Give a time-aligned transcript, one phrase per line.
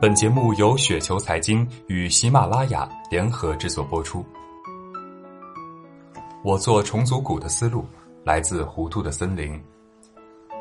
[0.00, 4.24] 本节目由雪球财经与喜马拉雅联合制作播出。
[6.42, 7.84] 我做重组股的思路
[8.24, 9.62] 来自糊涂的森林。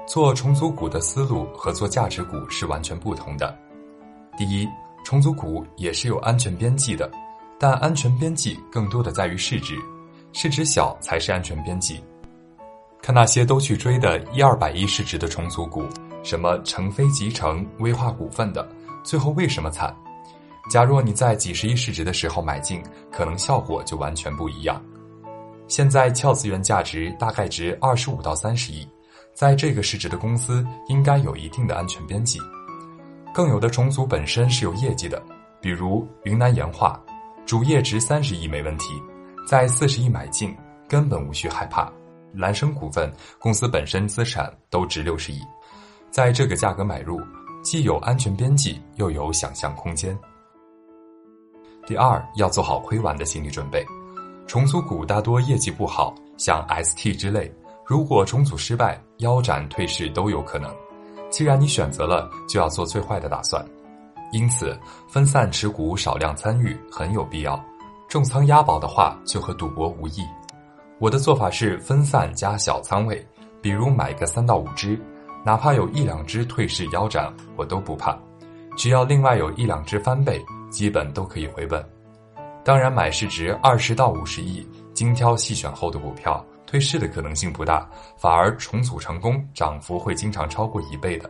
[0.05, 3.57] 做重组股的思路和做价值股是完全不同的。
[4.37, 4.67] 第一，
[5.05, 7.09] 重组股也是有安全边际的，
[7.57, 9.73] 但安全边际更多的在于市值，
[10.33, 12.03] 市值小才是安全边际。
[13.01, 15.85] 看那些都去追的一二百亿市值的重组股，
[16.23, 18.67] 什么成飞集成、威化股份的，
[19.09, 19.91] 最后为什么惨？
[20.69, 22.79] 假若你在几十亿市值的时候买进，
[23.11, 24.79] 可能效果就完全不一样。
[25.67, 28.87] 现在壳资源价值大概值二十五到三十亿，
[29.33, 32.37] 在这个市值的公司应该有一定的安全边际。
[33.33, 35.19] 更有的重组本身是有业绩的，
[35.59, 37.01] 比如云南岩化，
[37.47, 38.93] 主业值三十亿没问题，
[39.47, 40.55] 在四十亿买进，
[40.87, 41.91] 根本无需害怕。
[42.31, 45.41] 蓝生股份公司本身资产都值六十亿，
[46.11, 47.19] 在这个价格买入，
[47.61, 50.17] 既有安全边际，又有想象空间。
[51.85, 53.85] 第二，要做好亏完的心理准备。
[54.47, 57.51] 重组股大多业绩不好，像 ST 之类，
[57.85, 60.73] 如果重组失败，腰斩退市都有可能。
[61.29, 63.63] 既然你选择了，就要做最坏的打算。
[64.31, 67.63] 因此，分散持股，少量参与很有必要。
[68.07, 70.23] 重仓押宝的话，就和赌博无异。
[70.99, 73.23] 我的做法是分散加小仓位，
[73.61, 74.99] 比如买个三到五只，
[75.45, 78.17] 哪怕有一两只退市腰斩，我都不怕。
[78.75, 81.83] 只要另外有一两只翻倍，基本都可以回本。
[82.63, 91.29] 当然，买市值二十到五十亿，精挑细选后的股票，退市的可能性不大，反而重组成功，涨幅会经常超过一倍的。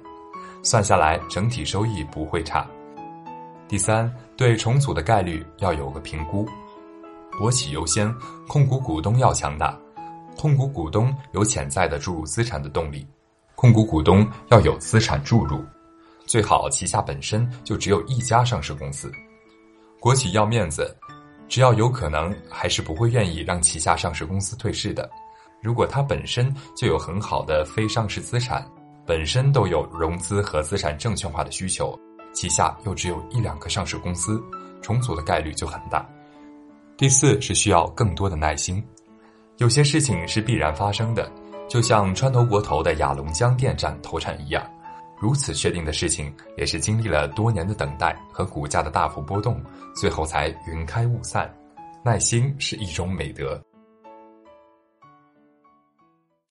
[0.64, 2.68] 算下来，整体收益不会差。
[3.68, 6.48] 第三，对重组的概率要有个评估。
[7.38, 8.14] 国企优先，
[8.48, 9.78] 控股股东要强大，
[10.36, 13.08] 控股股东有潜在的注入资产的动力，
[13.60, 15.62] 控股股东要有资产注入，
[16.26, 19.12] 最好旗下本身就只有一家上市公司。
[20.00, 20.96] 国企要面子，
[21.50, 25.10] 只要有可能，还是不会愿意让旗下上市公司退市的。
[25.62, 28.66] 如果它本身就有很好的非上市资产，
[29.06, 32.00] 本身都有融资和资产证券化的需求，
[32.32, 34.42] 旗下又只有一两个上市公司，
[34.82, 36.10] 重组的概率就很大。
[36.96, 38.82] 第四是需要更多的耐心，
[39.58, 41.30] 有些事情是必然发生的，
[41.70, 44.68] 就像川头国投的雅龙江电站投产一样，
[45.20, 49.64] 如此确定的事情，也是经历了多年的等待和股价的大幅波动，
[49.96, 51.48] 最后才云开雾散。
[52.04, 53.62] 耐心是一种美德。